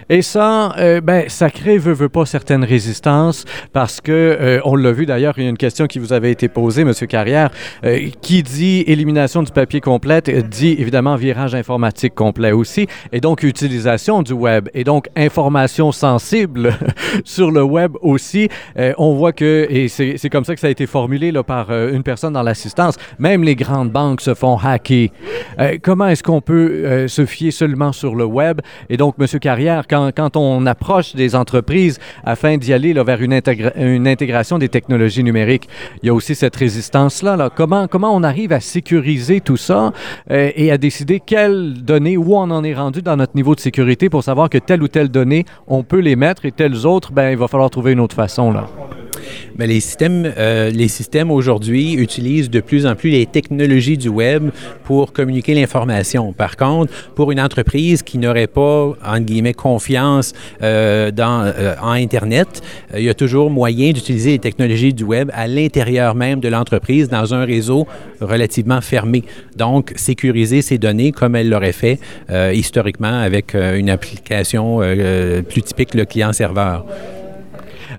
Et 0.09 0.21
ça, 0.21 0.73
euh, 0.77 1.01
ben, 1.01 1.25
ça 1.27 1.49
crée, 1.49 1.77
veut, 1.77 1.91
veut 1.91 2.07
pas, 2.07 2.25
certaines 2.25 2.63
résistances 2.63 3.43
parce 3.73 3.99
que, 3.99 4.11
euh, 4.11 4.61
on 4.63 4.77
l'a 4.77 4.93
vu 4.93 5.05
d'ailleurs, 5.05 5.33
il 5.37 5.43
y 5.43 5.47
a 5.47 5.49
une 5.49 5.57
question 5.57 5.85
qui 5.85 5.99
vous 5.99 6.13
avait 6.13 6.31
été 6.31 6.47
posée, 6.47 6.83
M. 6.83 6.93
Carrière, 7.09 7.49
euh, 7.83 8.07
qui 8.21 8.41
dit 8.41 8.85
élimination 8.87 9.43
du 9.43 9.51
papier 9.51 9.81
complète, 9.81 10.29
dit 10.29 10.77
évidemment 10.79 11.17
virage 11.17 11.55
informatique 11.55 12.15
complet 12.15 12.53
aussi, 12.53 12.87
et 13.11 13.19
donc 13.19 13.43
utilisation 13.43 14.21
du 14.21 14.31
web, 14.31 14.69
et 14.73 14.85
donc 14.85 15.09
information 15.17 15.91
sensible 15.91 16.73
sur 17.25 17.51
le 17.51 17.63
web 17.63 17.91
aussi. 18.01 18.47
Euh, 18.77 18.93
on 18.97 19.13
voit 19.13 19.33
que, 19.33 19.67
et 19.69 19.89
c'est 19.89 20.29
comme 20.29 20.45
ça 20.45 20.55
que 20.55 20.61
ça 20.61 20.67
a 20.67 20.69
été 20.69 20.85
formulé 20.85 21.33
là, 21.33 21.43
par 21.43 21.69
une 21.71 22.03
personne 22.03 22.31
dans 22.33 22.43
l'assistance, 22.43 22.95
même 23.19 23.43
les 23.43 23.55
grandes 23.55 23.91
banques 23.91 24.21
se 24.21 24.33
font 24.33 24.57
hacker. 24.57 25.09
Comment 25.81 26.07
est-ce 26.07 26.23
qu'on 26.23 26.41
peut 26.41 27.07
se 27.07 27.25
fier 27.25 27.51
seulement 27.51 27.91
sur 27.91 28.15
le 28.15 28.25
web? 28.25 28.61
Et 28.89 28.95
donc, 28.95 29.15
M. 29.19 29.27
Carrière, 29.39 29.85
quand 29.87 29.96
quand, 30.15 30.37
on 30.37 30.65
approche 30.65 31.15
des 31.15 31.35
entreprises 31.35 31.99
afin 32.23 32.57
d'y 32.57 32.73
aller 32.73 32.93
vers 32.93 33.21
une, 33.21 33.33
intégra 33.33 33.71
une, 33.75 34.07
intégration 34.07 34.57
des 34.57 34.69
technologies 34.69 35.23
numériques, 35.23 35.67
il 36.01 36.07
y 36.07 36.09
a 36.09 36.13
aussi 36.13 36.35
cette 36.35 36.55
résistance-là. 36.55 37.35
Là. 37.35 37.49
Comment, 37.53 37.87
comment 37.87 38.15
on 38.15 38.23
arrive 38.23 38.53
à 38.53 38.59
sécuriser 38.59 39.41
tout 39.41 39.57
ça 39.57 39.93
euh, 40.31 40.51
et 40.55 40.71
à 40.71 40.77
décider 40.77 41.19
quelles 41.19 41.73
données, 41.83 42.17
où 42.17 42.35
on 42.35 42.49
en 42.51 42.63
est 42.63 42.73
rendu 42.73 43.01
dans 43.01 43.15
notre 43.15 43.35
niveau 43.35 43.55
de 43.55 43.59
sécurité 43.59 44.09
pour 44.09 44.23
savoir 44.23 44.49
que 44.49 44.57
telle 44.57 44.83
ou 44.83 44.87
telle 44.87 45.09
donnée, 45.09 45.45
on 45.67 45.83
peut 45.83 45.99
les 45.99 46.15
mettre 46.15 46.45
et 46.45 46.51
telles 46.51 46.85
autres, 46.85 47.11
ben, 47.11 47.31
il 47.31 47.37
va 47.37 47.47
falloir 47.47 47.69
trouver 47.69 47.93
une 47.93 47.99
autre 47.99 48.15
façon. 48.15 48.51
Là. 48.51 48.67
Mais 49.57 49.67
les 49.67 49.79
systèmes, 49.79 50.31
euh, 50.37 50.69
les 50.69 50.87
systèmes 50.87 51.31
aujourd'hui 51.31 51.93
utilisent 51.93 52.49
de 52.49 52.59
plus 52.59 52.85
en 52.85 52.95
plus 52.95 53.09
les 53.09 53.25
technologies 53.25 53.97
du 53.97 54.09
web 54.09 54.49
pour 54.83 55.13
communiquer 55.13 55.53
l'information. 55.53 56.33
Par 56.33 56.57
contre, 56.57 56.93
pour 57.15 57.31
une 57.31 57.39
entreprise 57.39 58.03
qui 58.03 58.17
n'aurait 58.17 58.47
pas, 58.47 58.93
entre 59.05 59.25
guillemets, 59.25 59.53
confiance 59.53 60.33
euh, 60.61 61.11
dans, 61.11 61.43
euh, 61.45 61.75
en 61.81 61.91
Internet, 61.91 62.61
il 62.95 63.03
y 63.03 63.09
a 63.09 63.13
toujours 63.13 63.49
moyen 63.49 63.91
d'utiliser 63.91 64.31
les 64.31 64.39
technologies 64.39 64.93
du 64.93 65.03
web 65.03 65.29
à 65.33 65.47
l'intérieur 65.47 66.15
même 66.15 66.39
de 66.39 66.47
l'entreprise 66.47 67.09
dans 67.09 67.33
un 67.33 67.45
réseau 67.45 67.87
relativement 68.21 68.81
fermé. 68.81 69.23
Donc, 69.55 69.93
sécuriser 69.95 70.61
ces 70.61 70.77
données 70.77 71.11
comme 71.11 71.35
elle 71.35 71.49
l'aurait 71.49 71.71
fait 71.71 71.99
historiquement 72.53 73.19
avec 73.19 73.53
une 73.53 73.89
application 73.89 74.79
plus 75.47 75.61
typique, 75.61 75.93
le 75.93 76.05
client-serveur. 76.05 76.85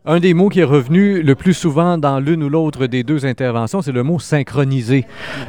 Un 0.04 0.20
des 0.20 0.34
mots 0.34 0.48
qui 0.48 0.60
est 0.60 0.64
revenu 0.64 1.22
le 1.22 1.34
plus 1.34 1.54
souvent 1.54 1.98
dans 1.98 2.20
l'une 2.20 2.42
ou 2.42 2.48
l'autre 2.48 2.86
des 2.86 3.02
deux 3.02 3.26
interventions, 3.26 3.82
c'est 3.82 3.92
le 3.92 4.02
mot 4.02 4.18
synchroniser. 4.18 5.04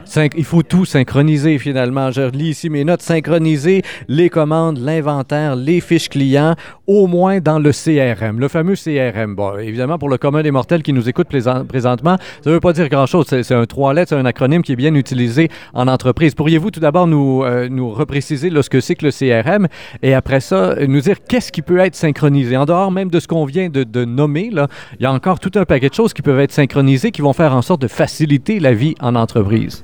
Syn 0.06 0.30
il 0.36 0.44
faut 0.44 0.64
tout 0.64 0.86
synchroniser 0.86 1.58
finalement. 1.60 2.12
Je 2.12 2.30
lis 2.30 2.50
ici 2.50 2.70
mes 2.70 2.84
notes. 2.84 3.02
Synchroniser 3.02 3.84
les 4.08 4.30
commandes, 4.30 4.78
l'inventaire, 4.80 5.56
les 5.56 5.82
fiches 5.82 6.10
clients, 6.10 6.56
au 6.88 7.08
moins 7.08 7.40
dans 7.40 7.60
le 7.60 7.72
CRM, 7.72 8.40
le 8.40 8.48
fameux 8.48 8.76
CRM. 8.76 9.36
Évidemment, 9.62 9.98
pour 9.98 10.10
le 10.10 10.18
commun 10.18 10.42
des 10.42 10.52
mortels 10.52 10.84
qui 10.84 10.94
nous 10.94 11.08
écoute 11.10 11.28
présentement, 11.30 12.18
ça 12.44 12.50
ne 12.50 12.56
veut 12.56 12.60
pas 12.60 12.74
dire 12.74 12.90
grand-chose. 12.90 13.28
C'est 13.28 13.54
un 13.54 13.66
trois 13.66 13.94
lettres, 13.94 14.10
c'est 14.10 14.16
un 14.16 14.26
acronyme 14.26 14.64
qui 14.64 14.74
est 14.74 14.78
bien 14.78 14.96
utilisé 14.96 15.50
en 15.74 15.88
entreprise. 15.88 16.34
Pourriez-vous 16.34 16.72
tout 16.72 16.80
d'abord 16.80 17.08
nous, 17.08 17.44
euh, 17.44 17.70
nous 17.70 17.92
repréciser 17.92 18.50
là, 18.50 18.64
ce 18.64 18.70
que 18.70 18.82
c'est 18.82 18.96
que 18.96 19.06
le 19.06 19.12
CRM 19.12 19.68
et 20.02 20.14
après 20.14 20.40
ça, 20.40 20.76
nous 20.88 21.02
dire 21.02 21.18
qu'est-ce 21.28 21.52
qui 21.52 21.62
peut 21.62 21.80
être 21.80 21.96
synchronisé? 21.96 22.58
En 22.58 22.66
dehors 22.66 22.92
même 22.92 23.10
de 23.10 23.20
ce 23.20 23.28
qu'on 23.28 23.46
vient 23.46 23.70
de 23.70 24.06
nommer 24.06 24.39
Il 24.46 24.68
y 25.00 25.06
a 25.06 25.12
encore 25.12 25.40
tout 25.40 25.52
un 25.56 25.66
paquet 25.66 25.90
de 25.90 25.94
choses 25.94 26.14
qui 26.14 26.22
peuvent 26.22 26.40
être 26.40 26.52
synchronisées 26.52 27.12
qui 27.12 27.22
vont 27.22 27.34
faire 27.34 27.54
en 27.54 27.62
sorte 27.62 27.82
de 27.82 27.88
faciliter 27.88 28.60
la 28.60 28.74
vie 28.74 28.96
en 29.00 29.16
entreprise. 29.16 29.84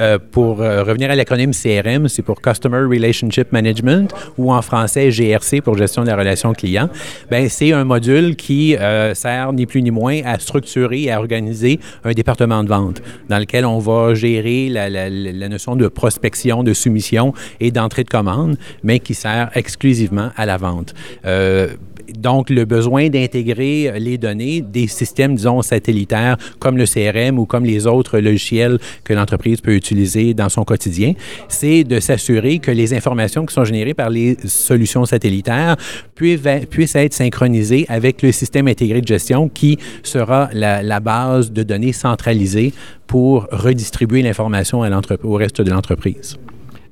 Euh, 0.00 0.18
pour 0.18 0.60
euh, 0.60 0.82
revenir 0.82 1.10
à 1.10 1.14
l'acronyme 1.14 1.52
CRM, 1.52 2.08
c'est 2.08 2.22
pour 2.22 2.40
Customer 2.40 2.78
Relationship 2.78 3.52
Management 3.52 4.12
ou 4.38 4.52
en 4.52 4.62
français 4.62 5.10
GRC 5.10 5.60
pour 5.60 5.76
gestion 5.76 6.02
de 6.02 6.08
la 6.08 6.16
relation 6.16 6.52
client. 6.52 6.88
Ben 7.30 7.48
c'est 7.48 7.72
un 7.72 7.84
module 7.84 8.36
qui 8.36 8.76
euh, 8.76 9.14
sert 9.14 9.52
ni 9.52 9.66
plus 9.66 9.82
ni 9.82 9.90
moins 9.90 10.20
à 10.24 10.38
structurer 10.38 11.02
et 11.02 11.12
à 11.12 11.18
organiser 11.18 11.80
un 12.04 12.12
département 12.12 12.64
de 12.64 12.68
vente 12.68 13.02
dans 13.28 13.38
lequel 13.38 13.64
on 13.64 13.78
va 13.78 14.14
gérer 14.14 14.68
la, 14.68 14.88
la 14.90 15.48
notion 15.48 15.76
de 15.76 15.88
prospection, 15.88 16.62
de 16.62 16.72
soumission 16.72 17.32
et 17.60 17.70
d'entrée 17.70 18.04
de 18.04 18.10
commande, 18.10 18.56
mais 18.82 19.00
qui 19.00 19.14
sert 19.14 19.50
exclusivement 19.54 20.30
à 20.36 20.46
la 20.46 20.56
vente. 20.56 20.94
Euh, 22.12 22.18
donc, 22.18 22.50
le 22.50 22.64
besoin 22.64 23.08
d'intégrer 23.08 23.92
les 23.98 24.18
données 24.18 24.60
des 24.60 24.86
systèmes, 24.86 25.34
disons, 25.34 25.62
satellitaires 25.62 26.36
comme 26.58 26.76
le 26.76 26.84
CRM 26.86 27.38
ou 27.38 27.46
comme 27.46 27.64
les 27.64 27.86
autres 27.86 28.18
logiciels 28.18 28.78
que 29.04 29.12
l'entreprise 29.12 29.60
peut 29.60 29.74
utiliser 29.74 30.34
dans 30.34 30.48
son 30.48 30.64
quotidien, 30.64 31.14
c'est 31.48 31.84
de 31.84 32.00
s'assurer 32.00 32.58
que 32.58 32.70
les 32.70 32.94
informations 32.94 33.46
qui 33.46 33.54
sont 33.54 33.64
générées 33.64 33.94
par 33.94 34.10
les 34.10 34.36
solutions 34.44 35.04
satellitaires 35.04 35.76
puissent, 36.14 36.40
puissent 36.70 36.96
être 36.96 37.14
synchronisées 37.14 37.86
avec 37.88 38.22
le 38.22 38.32
système 38.32 38.68
intégré 38.68 39.00
de 39.00 39.06
gestion 39.06 39.48
qui 39.48 39.78
sera 40.02 40.48
la, 40.52 40.82
la 40.82 41.00
base 41.00 41.52
de 41.52 41.62
données 41.62 41.92
centralisée 41.92 42.72
pour 43.06 43.46
redistribuer 43.50 44.22
l'information 44.22 44.82
au 45.22 45.34
reste 45.34 45.60
de 45.60 45.70
l'entreprise. 45.70 46.38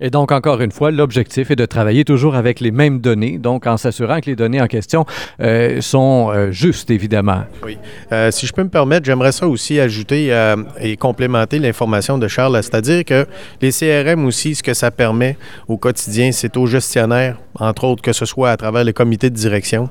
Et 0.01 0.11
donc, 0.11 0.33
encore 0.33 0.61
une 0.61 0.73
fois, 0.73 0.91
l'objectif 0.91 1.51
est 1.51 1.57
de 1.57 1.67
travailler 1.67 2.05
toujours 2.05 2.35
avec 2.35 2.61
les 2.61 2.71
mêmes 2.71 3.01
données, 3.01 3.39
donc 3.39 3.67
en 3.67 3.77
s'assurant 3.77 4.21
que 4.21 4.27
les 4.27 4.37
données 4.37 4.61
en 4.61 4.67
question 4.67 5.05
euh, 5.41 5.81
sont 5.81 6.31
euh, 6.31 6.51
justes, 6.51 6.91
évidemment. 6.91 7.43
Oui. 7.65 7.79
Euh, 8.13 8.31
si 8.31 8.47
je 8.47 8.53
peux 8.53 8.63
me 8.63 8.69
permettre, 8.69 9.05
j'aimerais 9.05 9.33
ça 9.33 9.47
aussi 9.47 9.79
ajouter 9.79 10.35
et 10.81 10.97
complémenter 10.97 11.59
l'information 11.59 12.19
de 12.19 12.29
Charles, 12.29 12.57
c'est-à-dire 12.63 13.05
que 13.05 13.27
les 13.61 13.71
CRM 13.71 14.25
aussi, 14.25 14.55
ce 14.55 14.63
que 14.63 14.75
ça 14.75 14.91
permet 14.91 15.37
au 15.69 15.77
quotidien, 15.77 16.33
c'est 16.33 16.57
aux 16.57 16.67
gestionnaires, 16.67 17.37
entre 17.59 17.85
autres, 17.85 18.03
que 18.03 18.13
ce 18.13 18.25
soit 18.25 18.51
à 18.51 18.57
travers 18.57 18.85
les 18.85 18.93
comités 18.93 19.31
de 19.31 19.35
direction 19.35 19.89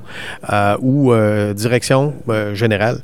ou 0.80 1.12
direction 1.54 2.14
générale, 2.54 3.00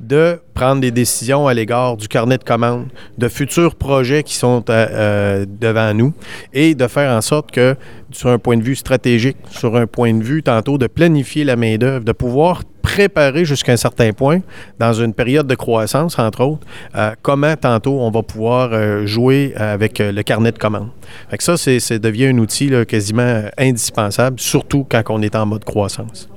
de 0.00 0.40
prendre 0.54 0.80
des 0.80 0.90
décisions 0.90 1.46
à 1.46 1.54
l'égard 1.54 1.96
du 1.96 2.08
carnet 2.08 2.38
de 2.38 2.44
commandes, 2.44 2.88
de 3.18 3.28
futurs 3.28 3.74
projets 3.74 4.22
qui 4.22 4.34
sont 4.34 4.64
euh, 4.70 5.44
devant 5.60 5.94
nous 5.94 6.12
et 6.52 6.74
de 6.74 6.86
faire 6.86 7.12
en 7.12 7.20
sorte 7.20 7.50
que, 7.50 7.76
sur 8.10 8.30
un 8.30 8.38
point 8.38 8.56
de 8.56 8.62
vue 8.62 8.76
stratégique, 8.76 9.36
sur 9.50 9.76
un 9.76 9.86
point 9.86 10.14
de 10.14 10.22
vue 10.22 10.42
tantôt 10.42 10.78
de 10.78 10.86
planifier 10.86 11.44
la 11.44 11.56
main-d'œuvre, 11.56 12.04
de 12.04 12.12
pouvoir 12.12 12.62
préparer 12.80 13.44
jusqu'à 13.44 13.72
un 13.72 13.76
certain 13.76 14.12
point, 14.12 14.40
dans 14.78 14.94
une 14.94 15.12
période 15.12 15.46
de 15.46 15.54
croissance, 15.54 16.18
entre 16.18 16.40
autres, 16.42 16.66
euh, 16.96 17.12
comment 17.20 17.54
tantôt 17.54 18.00
on 18.00 18.10
va 18.10 18.22
pouvoir 18.22 18.70
euh, 18.72 19.06
jouer 19.06 19.52
avec 19.54 19.98
le 19.98 20.22
carnet 20.22 20.50
de 20.50 20.58
commandes. 20.58 20.88
Fait 21.28 21.40
ça, 21.42 21.56
c'est 21.56 21.98
devient 21.98 22.26
un 22.26 22.38
outil 22.38 22.72
quasiment 22.88 23.42
indispensable, 23.58 24.40
surtout 24.40 24.86
quand 24.90 25.02
on 25.10 25.20
est 25.20 25.36
en 25.36 25.44
mode 25.44 25.64
croissance. 25.64 26.28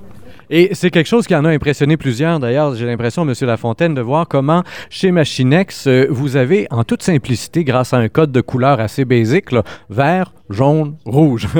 Et 0.56 0.70
c'est 0.74 0.92
quelque 0.92 1.08
chose 1.08 1.26
qui 1.26 1.34
en 1.34 1.46
a 1.46 1.50
impressionné 1.50 1.98
plusieurs. 1.98 2.40
D'ailleurs, 2.40 2.76
j'ai 2.76 2.86
l'impression, 2.86 3.28
M. 3.28 3.34
Lafontaine, 3.42 3.96
de 3.96 4.02
voir 4.02 4.28
comment 4.28 4.62
chez 4.92 5.10
Machinex, 5.10 5.88
euh, 5.88 6.06
vous 6.12 6.36
avez 6.36 6.68
en 6.70 6.84
toute 6.84 7.02
simplicité, 7.02 7.64
grâce 7.64 7.92
à 7.92 7.98
un 7.98 8.08
code 8.08 8.32
de 8.32 8.40
couleur 8.40 8.80
assez 8.80 9.04
basique, 9.04 9.48
vert, 9.90 10.32
jaune, 10.50 10.96
rouge. 11.06 11.48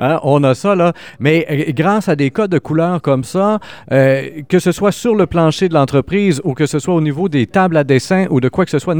Hein, 0.00 0.20
on 0.22 0.44
a 0.44 0.54
ça, 0.54 0.76
là. 0.76 0.92
Mais 1.18 1.44
euh, 1.50 1.72
grâce 1.72 2.08
à 2.08 2.14
des 2.14 2.30
codes 2.30 2.52
de 2.52 2.58
couleur 2.58 3.02
comme 3.02 3.24
ça, 3.24 3.58
euh, 3.90 4.42
que 4.48 4.60
ce 4.60 4.70
soit 4.70 4.92
sur 4.92 5.16
le 5.16 5.26
plancher 5.26 5.68
de 5.68 5.74
l'entreprise 5.74 6.40
ou 6.44 6.54
que 6.54 6.66
ce 6.66 6.78
soit 6.78 6.94
au 6.94 7.00
niveau 7.00 7.28
des 7.28 7.46
tables 7.46 7.76
à 7.76 7.82
dessin 7.82 8.26
ou 8.30 8.40
de 8.40 8.48
quoi 8.48 8.64
que 8.64 8.70
ce 8.70 8.78
soit, 8.78 8.94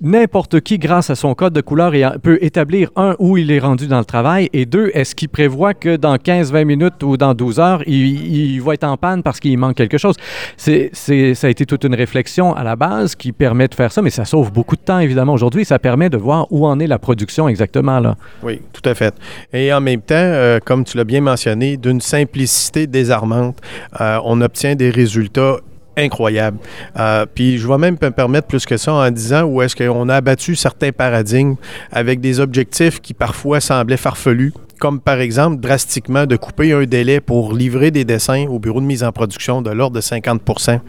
n'importe 0.00 0.60
qui, 0.60 0.78
grâce 0.78 1.10
à 1.10 1.16
son 1.16 1.34
code 1.34 1.52
de 1.52 1.60
couleur, 1.60 1.92
peut 2.22 2.38
établir, 2.42 2.90
un, 2.94 3.16
où 3.18 3.38
il 3.38 3.50
est 3.50 3.58
rendu 3.58 3.88
dans 3.88 3.98
le 3.98 4.04
travail 4.04 4.48
et 4.52 4.66
deux, 4.66 4.90
est-ce 4.94 5.14
qu'il 5.14 5.28
prévoit 5.28 5.74
que 5.74 5.96
dans 5.96 6.16
15-20 6.16 6.64
minutes 6.64 7.02
ou 7.02 7.16
dans 7.16 7.34
12 7.34 7.58
heures, 7.58 7.82
il, 7.88 8.60
va 8.60 8.74
être 8.74 8.84
en 8.84 8.96
panne 8.96 9.22
parce 9.22 9.40
qu'il 9.40 9.56
manque 9.58 9.76
quelque 9.76 9.98
chose? 9.98 10.14
Ça 10.56 10.72
a 10.72 11.48
été 11.48 11.66
toute 11.66 11.84
une 11.84 11.94
réflexion 11.94 12.54
à 12.54 12.62
la 12.62 12.76
base 12.76 13.14
qui 13.14 13.32
permet 13.32 13.68
de 13.68 13.74
faire 13.74 13.90
ça, 13.90 14.02
mais 14.02 14.10
ça 14.10 14.24
sauve 14.24 14.52
beaucoup 14.52 14.76
de 14.76 14.82
temps, 14.82 15.00
évidemment, 15.00 15.32
aujourd'hui. 15.32 15.64
Ça 15.64 15.78
permet 15.78 16.10
de 16.10 16.16
voir 16.16 16.46
où 16.50 16.66
en 16.66 16.78
est 16.78 16.86
la 16.86 16.98
production 16.98 17.48
exactement, 17.48 18.00
là. 18.00 18.16
Oui, 18.42 18.49
tout 18.72 18.88
à 18.88 18.94
fait. 18.94 19.14
Et 19.52 19.72
en 19.72 19.80
même 19.80 20.00
temps, 20.00 20.14
euh, 20.16 20.58
comme 20.64 20.84
tu 20.84 20.96
l'as 20.96 21.04
bien 21.04 21.20
mentionné, 21.20 21.76
d'une 21.76 22.00
simplicité 22.00 22.86
désarmante, 22.86 23.58
euh, 24.00 24.18
on 24.24 24.40
obtient 24.40 24.74
des 24.74 24.90
résultats 24.90 25.56
incroyables. 25.96 26.58
Euh, 26.98 27.26
puis 27.32 27.58
je 27.58 27.66
vais 27.66 27.78
même 27.78 27.96
me 28.00 28.10
permettre 28.10 28.46
plus 28.46 28.64
que 28.64 28.76
ça 28.76 28.92
en 28.92 29.10
disant 29.10 29.42
où 29.44 29.60
est-ce 29.62 29.76
qu'on 29.76 30.08
a 30.08 30.16
abattu 30.16 30.56
certains 30.56 30.92
paradigmes 30.92 31.56
avec 31.92 32.20
des 32.20 32.40
objectifs 32.40 33.00
qui 33.00 33.14
parfois 33.14 33.60
semblaient 33.60 33.96
farfelus, 33.96 34.52
comme 34.80 34.98
par 34.98 35.20
exemple 35.20 35.60
drastiquement 35.60 36.26
de 36.26 36.36
couper 36.36 36.72
un 36.72 36.84
délai 36.84 37.20
pour 37.20 37.52
livrer 37.52 37.90
des 37.90 38.04
dessins 38.04 38.46
au 38.48 38.58
bureau 38.58 38.80
de 38.80 38.86
mise 38.86 39.04
en 39.04 39.12
production 39.12 39.60
de 39.62 39.70
l'ordre 39.70 39.94
de 39.94 40.00
50% 40.00 40.80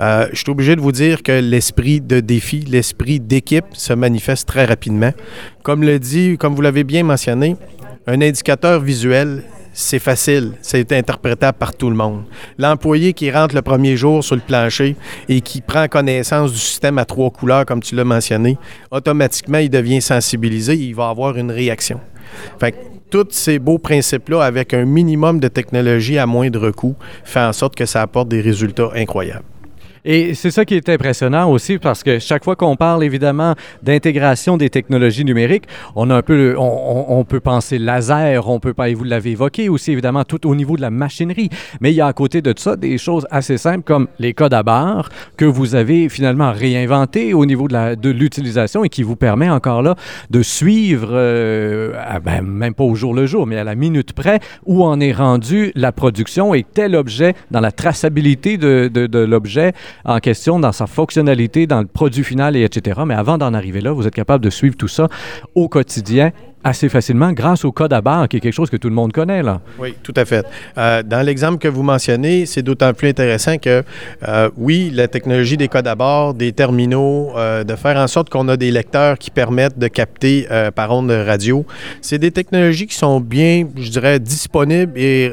euh, 0.00 0.26
Je 0.32 0.36
suis 0.36 0.50
obligé 0.50 0.74
de 0.74 0.80
vous 0.80 0.92
dire 0.92 1.22
que 1.22 1.32
l'esprit 1.32 2.00
de 2.00 2.20
défi, 2.20 2.60
l'esprit 2.60 3.20
d'équipe 3.20 3.66
se 3.74 3.92
manifeste 3.92 4.48
très 4.48 4.64
rapidement. 4.64 5.12
Comme 5.62 5.82
le 5.82 5.98
dit, 5.98 6.38
comme 6.38 6.54
vous 6.54 6.62
l'avez 6.62 6.84
bien 6.84 7.04
mentionné, 7.04 7.56
un 8.06 8.22
indicateur 8.22 8.80
visuel, 8.80 9.42
c'est 9.74 9.98
facile, 9.98 10.54
c'est 10.62 10.90
interprétable 10.92 11.58
par 11.58 11.74
tout 11.74 11.90
le 11.90 11.96
monde. 11.96 12.24
L'employé 12.56 13.12
qui 13.12 13.30
rentre 13.30 13.54
le 13.54 13.62
premier 13.62 13.96
jour 13.96 14.24
sur 14.24 14.36
le 14.36 14.40
plancher 14.40 14.96
et 15.28 15.42
qui 15.42 15.60
prend 15.60 15.86
connaissance 15.86 16.50
du 16.50 16.58
système 16.58 16.96
à 16.96 17.04
trois 17.04 17.30
couleurs, 17.30 17.66
comme 17.66 17.82
tu 17.82 17.94
l'as 17.94 18.04
mentionné, 18.04 18.56
automatiquement, 18.90 19.58
il 19.58 19.68
devient 19.68 20.00
sensibilisé, 20.00 20.74
il 20.74 20.94
va 20.94 21.10
avoir 21.10 21.36
une 21.36 21.50
réaction. 21.50 22.00
Fait 22.58 22.74
tous 23.10 23.28
ces 23.30 23.58
beaux 23.58 23.78
principes-là, 23.78 24.42
avec 24.42 24.74
un 24.74 24.84
minimum 24.84 25.40
de 25.40 25.48
technologie 25.48 26.18
à 26.18 26.26
moindre 26.26 26.70
coût, 26.70 26.96
fait 27.24 27.40
en 27.40 27.52
sorte 27.52 27.74
que 27.74 27.86
ça 27.86 28.02
apporte 28.02 28.28
des 28.28 28.40
résultats 28.40 28.90
incroyables. 28.94 29.44
Et 30.10 30.32
c'est 30.32 30.50
ça 30.50 30.64
qui 30.64 30.74
est 30.74 30.88
impressionnant 30.88 31.50
aussi 31.50 31.76
parce 31.76 32.02
que 32.02 32.18
chaque 32.18 32.42
fois 32.42 32.56
qu'on 32.56 32.76
parle 32.76 33.04
évidemment 33.04 33.54
d'intégration 33.82 34.56
des 34.56 34.70
technologies 34.70 35.22
numériques, 35.22 35.64
on 35.96 36.08
a 36.08 36.16
un 36.16 36.22
peu, 36.22 36.54
on, 36.56 37.22
peut 37.24 37.40
penser 37.40 37.78
laser, 37.78 38.48
on 38.48 38.58
peut 38.58 38.72
pas, 38.72 38.88
et 38.88 38.94
vous 38.94 39.04
l'avez 39.04 39.32
évoqué 39.32 39.68
aussi 39.68 39.92
évidemment 39.92 40.24
tout 40.24 40.46
au 40.46 40.54
niveau 40.54 40.76
de 40.76 40.80
la 40.80 40.88
machinerie, 40.88 41.50
mais 41.82 41.92
il 41.92 41.96
y 41.96 42.00
a 42.00 42.06
à 42.06 42.14
côté 42.14 42.40
de 42.40 42.54
ça 42.56 42.76
des 42.76 42.96
choses 42.96 43.26
assez 43.30 43.58
simples 43.58 43.82
comme 43.84 44.08
les 44.18 44.32
codes 44.32 44.54
à 44.54 44.62
barre 44.62 45.10
que 45.36 45.44
vous 45.44 45.74
avez 45.74 46.08
finalement 46.08 46.52
réinventé 46.52 47.34
au 47.34 47.44
niveau 47.44 47.68
de 47.68 48.08
l'utilisation 48.08 48.84
et 48.84 48.88
qui 48.88 49.02
vous 49.02 49.16
permet 49.16 49.50
encore 49.50 49.82
là 49.82 49.94
de 50.30 50.40
suivre, 50.40 51.10
euh, 51.12 51.92
ben, 52.24 52.40
même 52.40 52.72
pas 52.72 52.84
au 52.84 52.94
jour 52.94 53.12
le 53.12 53.26
jour, 53.26 53.46
mais 53.46 53.58
à 53.58 53.64
la 53.64 53.74
minute 53.74 54.14
près 54.14 54.40
où 54.64 54.84
en 54.84 55.00
est 55.00 55.12
rendu 55.12 55.70
la 55.74 55.92
production 55.92 56.54
et 56.54 56.62
tel 56.64 56.96
objet 56.96 57.34
dans 57.50 57.60
la 57.60 57.72
traçabilité 57.72 58.56
de 58.56 59.18
l'objet 59.18 59.74
en 60.04 60.18
question 60.18 60.58
dans 60.58 60.72
sa 60.72 60.86
fonctionnalité, 60.86 61.66
dans 61.66 61.80
le 61.80 61.86
produit 61.86 62.24
final, 62.24 62.56
et 62.56 62.62
etc. 62.62 63.00
Mais 63.06 63.14
avant 63.14 63.38
d'en 63.38 63.54
arriver 63.54 63.80
là, 63.80 63.92
vous 63.92 64.06
êtes 64.06 64.14
capable 64.14 64.44
de 64.44 64.50
suivre 64.50 64.76
tout 64.76 64.88
ça 64.88 65.08
au 65.54 65.68
quotidien 65.68 66.32
assez 66.64 66.88
facilement 66.88 67.32
grâce 67.32 67.64
au 67.64 67.72
code 67.72 67.92
à 67.92 68.00
barre, 68.00 68.28
qui 68.28 68.36
est 68.36 68.40
quelque 68.40 68.52
chose 68.52 68.70
que 68.70 68.76
tout 68.76 68.88
le 68.88 68.94
monde 68.94 69.12
connaît. 69.12 69.42
Oui, 69.78 69.94
tout 70.02 70.14
à 70.16 70.24
fait. 70.24 70.44
Euh, 70.76 71.02
dans 71.02 71.24
l'exemple 71.24 71.58
que 71.58 71.68
vous 71.68 71.82
mentionnez, 71.82 72.46
c'est 72.46 72.62
d'autant 72.62 72.92
plus 72.92 73.08
intéressant 73.08 73.58
que, 73.58 73.82
euh, 74.26 74.50
oui, 74.56 74.90
la 74.92 75.06
technologie 75.06 75.56
des 75.56 75.68
codes 75.68 75.86
à 75.86 75.94
barre, 75.94 76.34
des 76.34 76.52
terminaux, 76.52 77.30
euh, 77.36 77.62
de 77.62 77.76
faire 77.76 77.96
en 77.96 78.06
sorte 78.06 78.28
qu'on 78.28 78.48
a 78.48 78.56
des 78.56 78.70
lecteurs 78.70 79.18
qui 79.18 79.30
permettent 79.30 79.78
de 79.78 79.88
capter 79.88 80.46
par 80.74 80.90
onde 80.92 81.10
radio, 81.10 81.64
c'est 82.00 82.18
des 82.18 82.30
technologies 82.30 82.86
qui 82.86 82.96
sont 82.96 83.20
bien, 83.20 83.66
je 83.76 83.90
dirais, 83.90 84.18
disponibles 84.18 84.92
et 84.96 85.30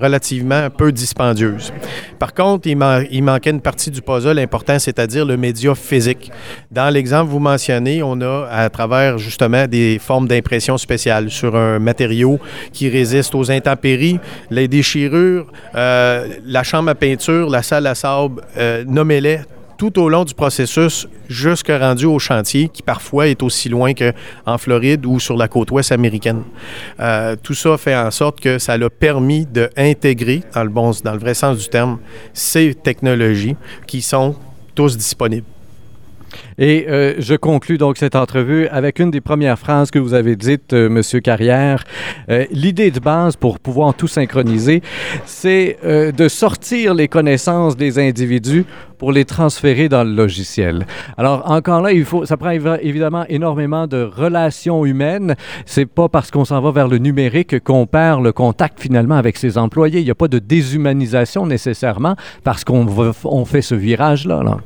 relativement 0.00 0.68
peu 0.70 0.92
dispendieuses. 0.92 1.72
Par 2.18 2.34
contre, 2.34 2.66
il, 2.66 2.78
il 3.10 3.22
manquait 3.22 3.50
une 3.50 3.60
partie 3.60 3.90
du 3.90 4.02
puzzle 4.02 4.38
important, 4.38 4.78
c'est-à-dire 4.78 5.24
le 5.24 5.36
média 5.36 5.74
physique. 5.74 6.30
Dans 6.70 6.88
l'exemple 6.90 7.26
que 7.26 7.32
vous 7.32 7.38
mentionnez, 7.38 8.02
on 8.02 8.20
a, 8.20 8.48
à 8.50 8.68
travers 8.70 9.18
justement 9.18 9.66
des 9.66 9.98
formes 9.98 10.26
d'impression, 10.26 10.55
spéciale 10.78 11.30
sur 11.30 11.56
un 11.56 11.78
matériau 11.78 12.38
qui 12.72 12.88
résiste 12.88 13.34
aux 13.34 13.50
intempéries, 13.50 14.18
les 14.50 14.68
déchirures, 14.68 15.46
euh, 15.74 16.26
la 16.44 16.62
chambre 16.62 16.90
à 16.90 16.94
peinture, 16.94 17.48
la 17.48 17.62
salle 17.62 17.86
à 17.86 17.94
sable, 17.94 18.42
euh, 18.56 18.84
nommez-les 18.86 19.40
tout 19.76 19.98
au 19.98 20.08
long 20.08 20.24
du 20.24 20.34
processus 20.34 21.06
jusque 21.28 21.68
rendu 21.68 22.06
au 22.06 22.18
chantier 22.18 22.68
qui 22.68 22.82
parfois 22.82 23.28
est 23.28 23.42
aussi 23.42 23.68
loin 23.68 23.92
qu'en 23.92 24.58
Floride 24.58 25.04
ou 25.04 25.20
sur 25.20 25.36
la 25.36 25.48
côte 25.48 25.70
ouest 25.70 25.92
américaine. 25.92 26.42
Euh, 27.00 27.36
tout 27.42 27.54
ça 27.54 27.76
fait 27.76 27.96
en 27.96 28.10
sorte 28.10 28.40
que 28.40 28.58
ça 28.58 28.78
l'a 28.78 28.90
permis 28.90 29.46
d'intégrer, 29.46 30.42
dans 30.54 30.64
le, 30.64 30.70
bon, 30.70 30.92
dans 31.04 31.12
le 31.12 31.18
vrai 31.18 31.34
sens 31.34 31.58
du 31.58 31.68
terme, 31.68 31.98
ces 32.32 32.74
technologies 32.74 33.56
qui 33.86 34.00
sont 34.00 34.34
tous 34.74 34.96
disponibles. 34.96 35.46
Et 36.58 36.86
euh, 36.88 37.14
je 37.18 37.34
conclus 37.34 37.76
donc 37.76 37.98
cette 37.98 38.16
entrevue 38.16 38.66
avec 38.68 38.98
une 38.98 39.10
des 39.10 39.20
premières 39.20 39.58
phrases 39.58 39.90
que 39.90 39.98
vous 39.98 40.14
avez 40.14 40.36
dites, 40.36 40.72
euh, 40.72 40.88
Monsieur 40.88 41.20
Carrière. 41.20 41.84
Euh, 42.30 42.46
l'idée 42.50 42.90
de 42.90 43.00
base 43.00 43.36
pour 43.36 43.60
pouvoir 43.60 43.94
tout 43.94 44.08
synchroniser, 44.08 44.82
c'est 45.24 45.78
de 45.84 46.28
sortir 46.28 46.94
les 46.94 47.08
connaissances 47.08 47.76
des 47.76 47.98
individus 47.98 48.64
pour 48.98 49.12
les 49.12 49.24
transférer 49.24 49.88
dans 49.88 50.04
le 50.04 50.12
logiciel. 50.12 50.86
Alors 51.16 51.50
encore 51.50 51.82
là, 51.82 51.92
il 51.92 52.04
faut, 52.04 52.24
ça 52.24 52.36
prend 52.36 52.50
évidemment 52.50 53.24
énormément 53.28 53.86
de 53.86 54.02
relations 54.02 54.84
humaines. 54.84 55.34
C'est 55.66 55.86
pas 55.86 56.08
parce 56.08 56.30
qu'on 56.30 56.44
s'en 56.44 56.60
va 56.60 56.70
vers 56.70 56.88
le 56.88 56.98
numérique 56.98 57.62
qu'on 57.62 57.86
perd 57.86 58.22
le 58.22 58.32
contact 58.32 58.80
finalement 58.80 59.16
avec 59.16 59.36
ses 59.36 59.58
employés. 59.58 60.00
Il 60.00 60.04
n'y 60.04 60.10
a 60.10 60.14
pas 60.14 60.28
de 60.28 60.38
déshumanisation 60.38 61.46
nécessairement 61.46 62.16
parce 62.44 62.64
qu'on 62.64 62.86
on 63.24 63.44
fait 63.44 63.62
ce 63.62 63.74
virage 63.74 64.26
là. 64.26 64.42
là. 64.42 64.58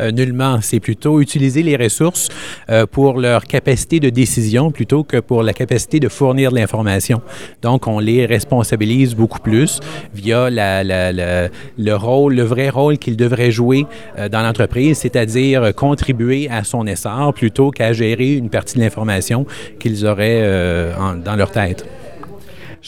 Euh, 0.00 0.10
nullement. 0.10 0.60
C'est 0.60 0.80
plutôt 0.80 1.20
utiliser 1.20 1.62
les 1.62 1.76
ressources 1.76 2.28
euh, 2.70 2.86
pour 2.86 3.18
leur 3.18 3.44
capacité 3.44 4.00
de 4.00 4.10
décision 4.10 4.70
plutôt 4.70 5.04
que 5.04 5.18
pour 5.18 5.42
la 5.42 5.52
capacité 5.52 6.00
de 6.00 6.08
fournir 6.08 6.50
de 6.50 6.56
l'information. 6.56 7.22
Donc, 7.62 7.86
on 7.86 7.98
les 7.98 8.26
responsabilise 8.26 9.14
beaucoup 9.14 9.38
plus 9.38 9.80
via 10.14 10.50
le 10.50 11.94
rôle, 11.94 12.34
le 12.34 12.42
vrai 12.42 12.68
rôle 12.68 12.98
qu'ils 12.98 13.16
devraient 13.16 13.50
jouer 13.50 13.86
euh, 14.18 14.28
dans 14.28 14.42
l'entreprise, 14.42 14.98
c'est-à-dire 14.98 15.74
contribuer 15.74 16.48
à 16.50 16.64
son 16.64 16.86
essor 16.86 17.32
plutôt 17.34 17.70
qu'à 17.70 17.92
gérer 17.92 18.34
une 18.34 18.50
partie 18.50 18.76
de 18.76 18.80
l'information 18.80 19.46
qu'ils 19.78 20.06
auraient 20.06 20.94
dans 21.24 21.36
leur 21.36 21.50
tête. 21.50 21.86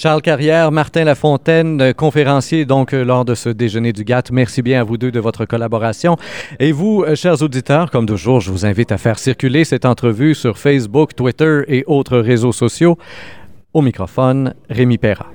Charles 0.01 0.23
Carrière, 0.23 0.71
Martin 0.71 1.03
Lafontaine, 1.03 1.81
euh, 1.81 1.93
conférencier 1.93 2.65
donc 2.65 2.95
euh, 2.95 3.05
lors 3.05 3.25
de 3.25 3.35
ce 3.35 3.49
déjeuner 3.49 3.93
du 3.93 4.05
GATT. 4.05 4.31
Merci 4.31 4.63
bien 4.63 4.81
à 4.81 4.85
vous 4.85 4.97
deux 4.97 5.11
de 5.11 5.19
votre 5.19 5.45
collaboration. 5.45 6.17
Et 6.61 6.71
vous, 6.71 7.03
euh, 7.03 7.17
chers 7.17 7.43
auditeurs, 7.43 7.91
comme 7.91 8.07
toujours, 8.07 8.39
je 8.41 8.53
vous 8.53 8.65
invite 8.65 8.93
à 8.93 8.97
faire 8.97 9.19
circuler 9.19 9.65
cette 9.65 9.85
entrevue 9.85 10.37
sur 10.37 10.57
Facebook, 10.57 11.17
Twitter 11.17 11.63
et 11.67 11.83
autres 11.89 12.19
réseaux 12.19 12.53
sociaux. 12.53 12.97
Au 13.75 13.83
microphone, 13.83 14.55
Rémi 14.71 14.99
Perra. 14.99 15.27